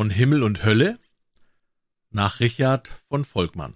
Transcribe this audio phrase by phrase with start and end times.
[0.00, 0.98] von Himmel und Hölle
[2.08, 3.74] nach Richard von Volkmann.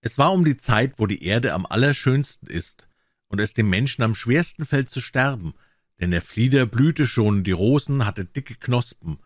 [0.00, 2.88] Es war um die Zeit, wo die Erde am allerschönsten ist
[3.26, 5.52] und es dem Menschen am schwersten fällt zu sterben,
[6.00, 9.18] denn der Flieder blühte schon, die Rosen hatte dicke Knospen.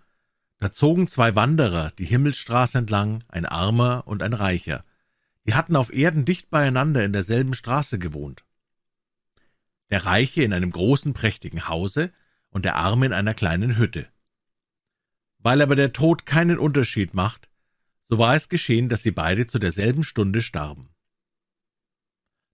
[0.59, 4.85] Da zogen zwei Wanderer die Himmelsstraße entlang, ein Armer und ein Reicher.
[5.47, 8.45] Die hatten auf Erden dicht beieinander in derselben Straße gewohnt.
[9.91, 12.13] Der Reiche in einem großen, prächtigen Hause
[12.51, 14.09] und der Arme in einer kleinen Hütte.
[15.47, 17.49] Weil aber der Tod keinen Unterschied macht,
[18.09, 20.89] so war es geschehen, dass sie beide zu derselben Stunde starben.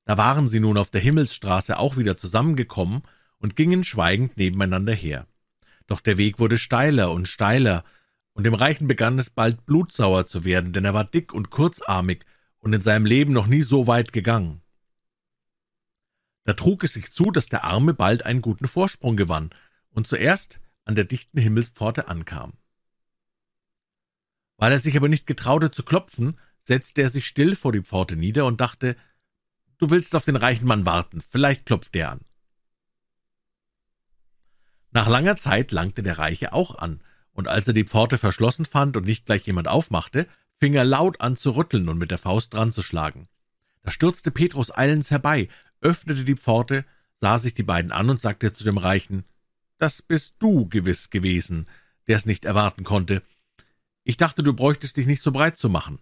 [0.05, 3.01] Da waren sie nun auf der Himmelsstraße auch wieder zusammengekommen
[3.39, 5.27] und gingen schweigend nebeneinander her.
[5.87, 7.83] Doch der Weg wurde steiler und steiler,
[8.35, 12.27] und dem Reichen begann es bald blutsauer zu werden, denn er war dick und kurzarmig
[12.59, 14.61] und in seinem Leben noch nie so weit gegangen.
[16.45, 19.49] Da trug es sich zu, dass der Arme bald einen guten Vorsprung gewann
[19.89, 22.53] und zuerst an der dichten Himmelspforte ankam.
[24.63, 28.15] Weil er sich aber nicht getraute zu klopfen, setzte er sich still vor die Pforte
[28.15, 28.95] nieder und dachte,
[29.79, 32.21] du willst auf den reichen Mann warten, vielleicht klopft der an.
[34.93, 37.03] Nach langer Zeit langte der Reiche auch an,
[37.33, 40.29] und als er die Pforte verschlossen fand und nicht gleich jemand aufmachte,
[40.61, 43.27] fing er laut an zu rütteln und mit der Faust dran zu schlagen.
[43.83, 45.49] Da stürzte Petrus eilends herbei,
[45.81, 46.85] öffnete die Pforte,
[47.21, 49.25] sah sich die beiden an und sagte zu dem Reichen,
[49.79, 51.69] »Das bist du gewiss gewesen,
[52.07, 53.25] der es nicht erwarten konnte.
[54.05, 55.99] Ich dachte, du bräuchtest dich nicht so breit zu machen.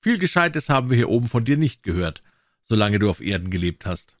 [0.00, 2.22] Viel Gescheites haben wir hier oben von dir nicht gehört,
[2.68, 4.16] solange du auf Erden gelebt hast.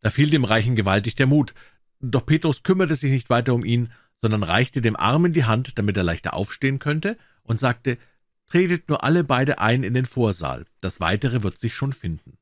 [0.00, 1.52] Da fiel dem Reichen gewaltig der Mut,
[2.00, 5.96] doch Petrus kümmerte sich nicht weiter um ihn, sondern reichte dem Armen die Hand, damit
[5.96, 7.98] er leichter aufstehen könnte, und sagte,
[8.46, 12.38] tretet nur alle beide ein in den Vorsaal, das Weitere wird sich schon finden.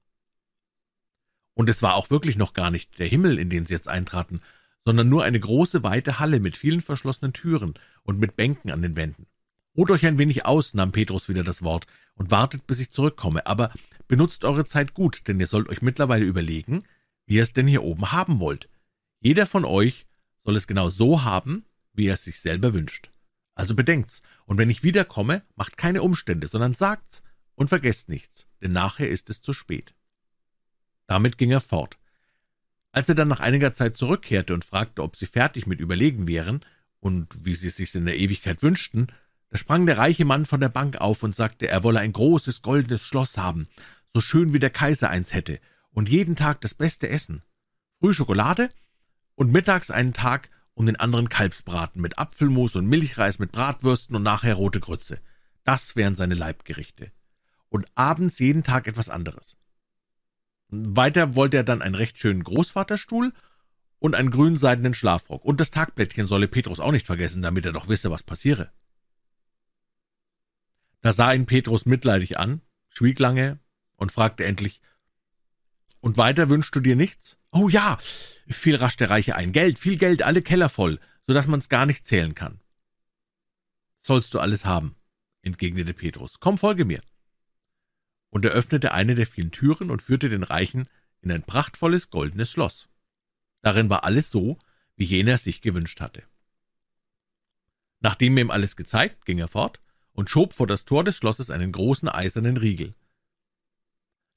[1.54, 4.41] Und es war auch wirklich noch gar nicht der Himmel, in den sie jetzt eintraten,
[4.84, 8.97] sondern nur eine große, weite Halle mit vielen verschlossenen Türen und mit Bänken an den
[8.97, 9.27] Wänden.
[9.77, 13.47] Ruht euch ein wenig aus, nahm Petrus wieder das Wort, und wartet, bis ich zurückkomme,
[13.47, 13.72] aber
[14.06, 16.84] benutzt eure Zeit gut, denn ihr sollt euch mittlerweile überlegen,
[17.27, 18.69] wie ihr es denn hier oben haben wollt.
[19.21, 20.06] Jeder von euch
[20.45, 23.11] soll es genau so haben, wie er es sich selber wünscht.
[23.55, 27.22] Also bedenkt's, und wenn ich wiederkomme, macht keine Umstände, sondern sagt's
[27.55, 29.95] und vergesst nichts, denn nachher ist es zu spät.
[31.06, 31.99] Damit ging er fort.
[32.94, 36.65] Als er dann nach einiger Zeit zurückkehrte und fragte, ob sie fertig mit Überlegen wären
[37.00, 39.09] und wie sie es sich in der Ewigkeit wünschten,
[39.50, 42.62] da sprang der reiche Mann von der Bank auf und sagte, er wolle ein großes
[42.62, 43.66] goldenes Schloss haben,
[44.12, 45.59] so schön wie der Kaiser eins hätte,
[45.91, 47.43] und jeden Tag das beste Essen.
[47.99, 48.71] Früh Schokolade
[49.34, 54.22] und mittags einen Tag um den anderen Kalbsbraten mit Apfelmus und Milchreis mit Bratwürsten und
[54.22, 55.19] nachher rote Grütze.
[55.65, 57.10] Das wären seine Leibgerichte.
[57.71, 59.56] Und abends jeden Tag etwas anderes.
[60.96, 63.32] Weiter wollte er dann einen recht schönen Großvaterstuhl
[63.98, 65.44] und einen grünseidenen Schlafrock.
[65.44, 68.72] Und das Tagblättchen solle Petrus auch nicht vergessen, damit er doch wisse, was passiere.
[71.00, 73.58] Da sah ihn Petrus mitleidig an, schwieg lange
[73.96, 74.80] und fragte endlich,
[76.00, 77.38] und weiter wünschst du dir nichts?
[77.50, 77.96] Oh ja,
[78.48, 79.52] fiel rasch der Reiche ein.
[79.52, 82.60] Geld, viel Geld, alle Keller voll, so dass man's gar nicht zählen kann.
[84.02, 84.96] Sollst du alles haben,
[85.41, 86.41] entgegnete Petrus.
[86.41, 87.00] Komm, folge mir
[88.34, 90.89] und er öffnete eine der vielen Türen und führte den Reichen
[91.21, 92.89] in ein prachtvolles goldenes Schloss.
[93.62, 94.59] Darin war alles so,
[94.97, 96.25] wie jener es sich gewünscht hatte.
[98.00, 99.81] Nachdem ihm alles gezeigt, ging er fort
[100.15, 102.95] und schob vor das Tor des Schlosses einen großen eisernen Riegel.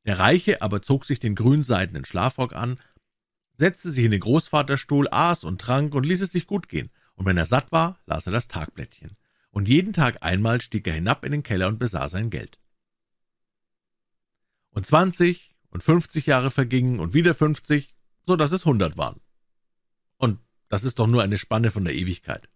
[0.06, 2.80] Der Reiche aber zog sich den grünseidenen Schlafrock an,
[3.56, 7.26] setzte sich in den Großvaterstuhl, aß und trank und ließ es sich gut gehen, und
[7.26, 9.18] wenn er satt war, las er das Tagblättchen.
[9.50, 12.60] Und jeden Tag einmal stieg er hinab in den Keller und besah sein Geld
[14.78, 17.96] und zwanzig und fünfzig Jahre vergingen und wieder fünfzig,
[18.28, 19.20] so dass es hundert waren.
[20.18, 20.40] Und
[20.70, 22.48] das ist doch nur eine Spanne von der Ewigkeit.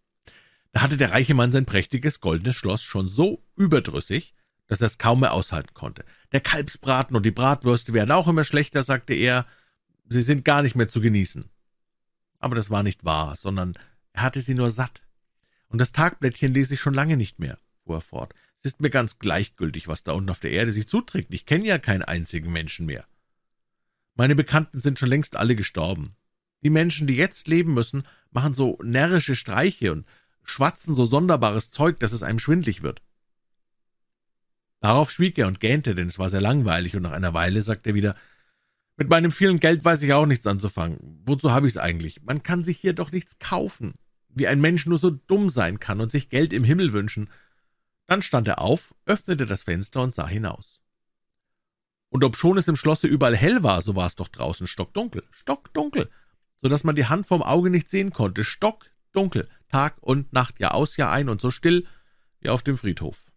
[0.72, 4.36] Da hatte der reiche Mann sein prächtiges goldenes Schloss schon so überdrüssig,
[4.68, 6.06] dass er es kaum mehr aushalten konnte.
[6.32, 9.48] Der Kalbsbraten und die Bratwürste werden auch immer schlechter, sagte er,
[10.08, 11.50] sie sind gar nicht mehr zu genießen.
[12.38, 13.74] Aber das war nicht wahr, sondern
[14.14, 15.02] er hatte sie nur satt.
[15.70, 18.36] Und das Tagblättchen ließ ich schon lange nicht mehr, fuhr er fort.
[18.64, 21.34] Es ist mir ganz gleichgültig, was da unten auf der Erde sich zuträgt.
[21.34, 23.06] Ich kenne ja keinen einzigen Menschen mehr.
[24.16, 26.16] Meine Bekannten sind schon längst alle gestorben.
[26.64, 30.06] Die Menschen, die jetzt leben müssen, machen so närrische Streiche und
[30.44, 33.02] schwatzen so sonderbares Zeug, dass es einem schwindlig wird.
[34.80, 37.92] Darauf schwieg er und gähnte, denn es war sehr langweilig, und nach einer Weile sagte
[37.92, 38.16] er wieder,
[38.98, 41.22] mit meinem vielen Geld weiß ich auch nichts anzufangen.
[41.26, 42.22] Wozu habe ich es eigentlich?
[42.24, 43.94] Man kann sich hier doch nichts kaufen.
[44.30, 47.30] Wie ein Mensch nur so dumm sein kann und sich Geld im Himmel wünschen,
[48.08, 50.82] dann stand er auf, öffnete das Fenster und sah hinaus.
[52.10, 56.10] Und obschon es im Schlosse überall hell war, so war es doch draußen stockdunkel, stockdunkel,
[56.62, 59.48] so dass man die Hand vom Auge nicht sehen konnte, stockdunkel.
[59.70, 61.88] Tag und Nacht, Jahr aus, Jahr ein und so still
[62.42, 63.32] wie auf dem Friedhof.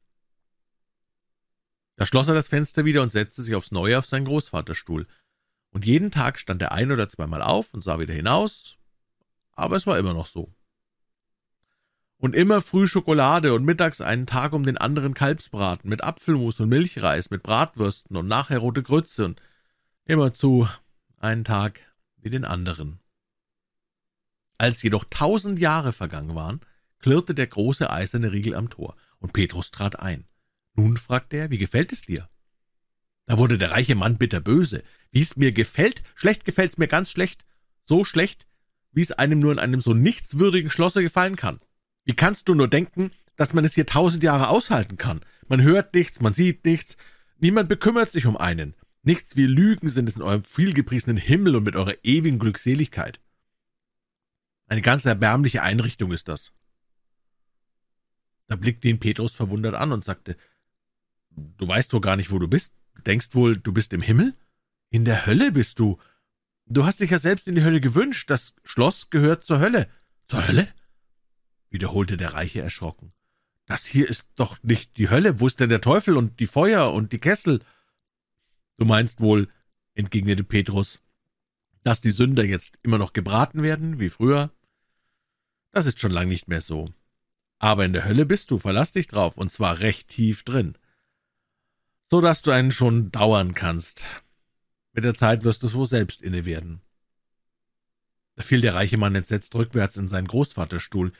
[1.96, 5.06] Da schloss er das Fenster wieder und setzte sich aufs Neue auf seinen Großvaterstuhl.
[5.70, 8.78] Und jeden Tag stand er ein oder zweimal auf und sah wieder hinaus,
[9.52, 10.52] aber es war immer noch so.
[12.25, 16.71] Und immer früh Schokolade und mittags einen Tag um den anderen Kalbsbraten mit Apfelmus und
[16.71, 19.43] Milchreis, mit Bratwürsten und nachher rote Grütze und
[20.06, 20.67] immerzu
[21.19, 21.82] einen Tag
[22.23, 22.99] wie den anderen.
[24.56, 26.61] Als jedoch tausend Jahre vergangen waren,
[26.99, 30.25] klirrte der große eiserne Riegel am Tor, und Petrus trat ein.
[30.73, 32.31] Nun, fragte er, wie gefällt es dir?
[33.26, 34.82] Da wurde der reiche Mann bitterböse.
[35.11, 36.03] Wie es mir gefällt?
[36.15, 37.44] Schlecht gefällt's mir ganz schlecht.
[37.85, 38.47] So schlecht,
[38.93, 41.61] wie es einem nur in einem so nichtswürdigen Schlosse gefallen kann.
[42.05, 45.21] Wie kannst du nur denken, dass man es hier tausend Jahre aushalten kann?
[45.49, 46.97] Man hört nichts, man sieht nichts,
[47.39, 48.75] niemand bekümmert sich um einen.
[49.03, 53.21] Nichts wie Lügen sind es in eurem vielgepriesenen Himmel und mit eurer ewigen Glückseligkeit.
[54.67, 56.53] Eine ganz erbärmliche Einrichtung ist das.
[58.47, 60.37] Da blickte ihn Petrus verwundert an und sagte,
[61.37, 62.75] Du weißt wohl gar nicht, wo du bist?
[62.95, 64.35] Du denkst wohl, du bist im Himmel?
[64.91, 65.99] In der Hölle bist du.
[66.67, 68.31] Du hast dich ja selbst in die Hölle gewünscht.
[68.31, 69.89] Das Schloss gehört zur Hölle.
[70.29, 70.69] Zur Hölle?
[71.75, 73.12] Wiederholte der Reiche erschrocken.
[73.67, 75.41] Das hier ist doch nicht die Hölle.
[75.41, 77.61] Wo ist denn der Teufel und die Feuer und die Kessel?
[78.76, 79.49] Du meinst wohl,
[79.94, 81.00] entgegnete Petrus,
[81.82, 84.50] dass die Sünder jetzt immer noch gebraten werden, wie früher?
[85.73, 86.88] Das ist schon lang nicht mehr so.
[87.59, 90.76] Aber in der Hölle bist du, verlass dich drauf, und zwar recht tief drin.
[92.09, 94.05] So dass du einen schon dauern kannst.
[94.93, 96.82] Mit der Zeit wirst du es wohl selbst inne werden.
[98.37, 101.12] Da fiel der reiche Mann entsetzt rückwärts in seinen Großvaterstuhl,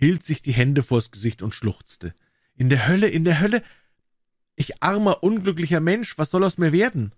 [0.00, 2.14] hielt sich die Hände vors Gesicht und schluchzte.
[2.56, 3.62] In der Hölle, in der Hölle.
[4.56, 7.12] Ich armer, unglücklicher Mensch, was soll aus mir werden?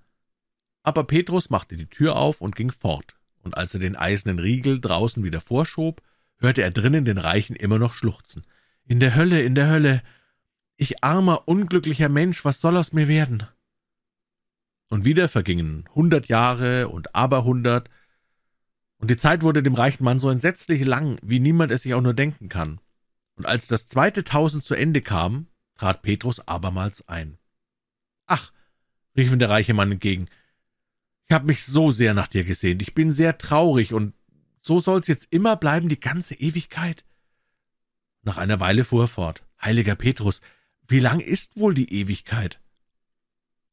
[0.83, 4.81] Aber Petrus machte die Tür auf und ging fort, und als er den eisernen Riegel
[4.81, 6.03] draußen wieder vorschob,
[6.39, 8.45] hörte er drinnen den Reichen immer noch schluchzen.
[8.85, 10.03] In der Hölle, in der Hölle.
[10.77, 13.45] Ich armer, unglücklicher Mensch, was soll aus mir werden?
[14.89, 17.89] Und wieder vergingen hundert Jahre und aberhundert,
[19.03, 22.01] und die Zeit wurde dem reichen Mann so entsetzlich lang, wie niemand es sich auch
[22.01, 22.81] nur denken kann.
[23.35, 27.37] Und als das zweite Tausend zu Ende kam, trat Petrus abermals ein.
[28.27, 28.53] Ach,
[29.17, 30.27] rief ihm der reiche Mann entgegen,
[31.27, 34.15] ich habe mich so sehr nach dir gesehnt, ich bin sehr traurig, und
[34.61, 37.05] so soll's jetzt immer bleiben, die ganze Ewigkeit?
[38.23, 40.41] Nach einer Weile fuhr er fort, Heiliger Petrus,
[40.87, 42.61] wie lang ist wohl die Ewigkeit?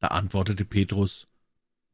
[0.00, 1.28] Da antwortete Petrus,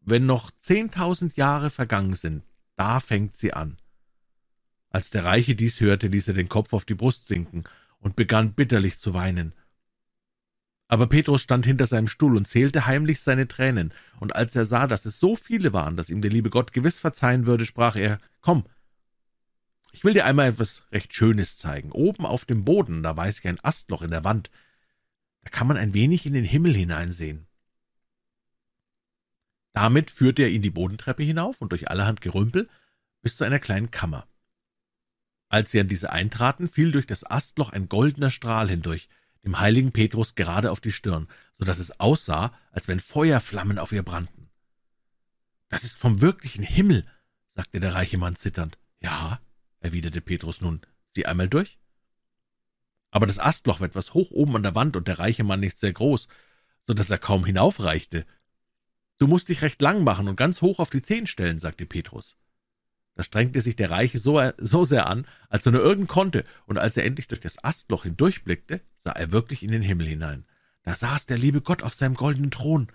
[0.00, 2.42] wenn noch zehntausend Jahre vergangen sind,
[2.76, 3.78] da fängt sie an.
[4.90, 7.64] Als der Reiche dies hörte, ließ er den Kopf auf die Brust sinken
[7.98, 9.54] und begann bitterlich zu weinen.
[10.88, 14.86] Aber Petrus stand hinter seinem Stuhl und zählte heimlich seine Tränen, und als er sah,
[14.86, 18.18] dass es so viele waren, dass ihm der liebe Gott gewiss verzeihen würde, sprach er,
[18.40, 18.64] Komm,
[19.92, 21.90] ich will dir einmal etwas recht Schönes zeigen.
[21.90, 24.50] Oben auf dem Boden, da weiß ich ein Astloch in der Wand,
[25.42, 27.46] da kann man ein wenig in den Himmel hineinsehen.
[29.76, 32.66] Damit führte er ihn die Bodentreppe hinauf und durch allerhand Gerümpel
[33.20, 34.26] bis zu einer kleinen Kammer.
[35.50, 39.10] Als sie an diese eintraten, fiel durch das Astloch ein goldener Strahl hindurch,
[39.44, 41.28] dem heiligen Petrus gerade auf die Stirn,
[41.58, 44.48] so dass es aussah, als wenn Feuerflammen auf ihr brannten.
[45.68, 47.04] Das ist vom wirklichen Himmel,
[47.54, 48.78] sagte der reiche Mann zitternd.
[49.00, 49.42] Ja,
[49.80, 50.80] erwiderte Petrus nun,
[51.14, 51.78] sieh einmal durch.
[53.10, 55.78] Aber das Astloch war etwas hoch oben an der Wand und der reiche Mann nicht
[55.78, 56.28] sehr groß,
[56.86, 58.24] so dass er kaum hinaufreichte.
[59.18, 62.36] Du musst dich recht lang machen und ganz hoch auf die Zehen stellen, sagte Petrus.
[63.14, 66.76] Da strengte sich der Reiche so, so sehr an, als er nur irgend konnte, und
[66.76, 70.44] als er endlich durch das Astloch hindurchblickte, sah er wirklich in den Himmel hinein.
[70.82, 72.88] Da saß der liebe Gott auf seinem goldenen Thron,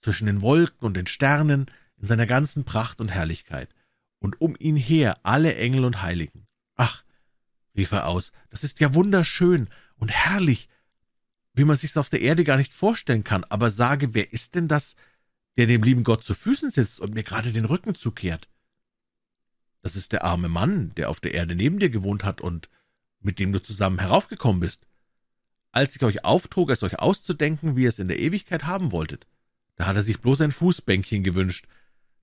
[0.00, 1.66] zwischen den Wolken und den Sternen,
[1.98, 3.68] in seiner ganzen Pracht und Herrlichkeit,
[4.18, 6.48] und um ihn her alle Engel und Heiligen.
[6.74, 7.04] Ach,
[7.76, 10.68] rief er aus, das ist ja wunderschön und herrlich,
[11.54, 14.66] wie man sich's auf der Erde gar nicht vorstellen kann, aber sage, wer ist denn
[14.66, 14.96] das,
[15.60, 18.48] der dem lieben Gott zu Füßen sitzt und mir gerade den Rücken zukehrt.
[19.82, 22.70] Das ist der arme Mann, der auf der Erde neben dir gewohnt hat und
[23.20, 24.86] mit dem du zusammen heraufgekommen bist.
[25.70, 29.26] Als ich euch auftrug, es euch auszudenken, wie ihr es in der Ewigkeit haben wolltet,
[29.76, 31.66] da hat er sich bloß ein Fußbänkchen gewünscht,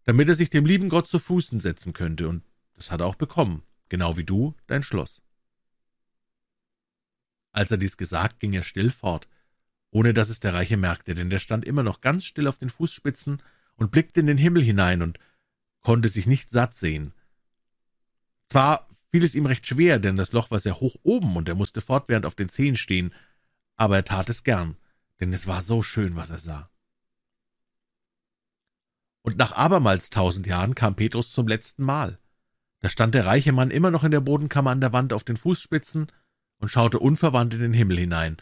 [0.06, 2.42] damit er sich dem lieben Gott zu Füßen setzen könnte, und
[2.74, 5.22] das hat er auch bekommen, genau wie du dein Schloss.
[7.52, 9.28] Als er dies gesagt, ging er still fort,
[9.98, 12.70] ohne dass es der Reiche merkte, denn der stand immer noch ganz still auf den
[12.70, 13.42] Fußspitzen
[13.78, 15.18] und blickte in den Himmel hinein und
[15.82, 17.14] konnte sich nicht satt sehen.
[18.48, 21.56] Zwar fiel es ihm recht schwer, denn das Loch war sehr hoch oben und er
[21.56, 23.12] musste fortwährend auf den Zehen stehen,
[23.76, 24.78] aber er tat es gern,
[25.20, 26.70] denn es war so schön, was er sah.
[29.24, 32.20] Und nach abermals tausend Jahren kam Petrus zum letzten Mal.
[32.82, 35.38] Da stand der reiche Mann immer noch in der Bodenkammer an der Wand auf den
[35.38, 36.12] Fußspitzen
[36.60, 38.38] und schaute unverwandt in den Himmel hinein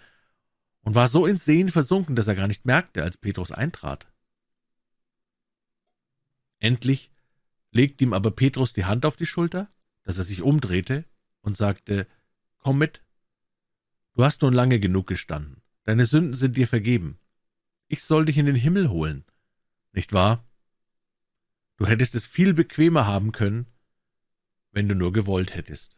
[0.85, 4.07] und war so ins Sehen versunken, dass er gar nicht merkte, als Petrus eintrat.
[6.59, 7.11] Endlich
[7.71, 9.67] legte ihm aber Petrus die Hand auf die Schulter,
[10.03, 11.03] dass er sich umdrehte
[11.41, 12.07] und sagte,
[12.59, 13.01] Komm mit.
[14.13, 15.61] Du hast nun lange genug gestanden.
[15.83, 17.19] Deine Sünden sind dir vergeben.
[17.87, 19.25] Ich soll dich in den Himmel holen.
[19.91, 20.47] Nicht wahr?
[21.77, 23.67] Du hättest es viel bequemer haben können,
[24.71, 25.97] wenn du nur gewollt hättest.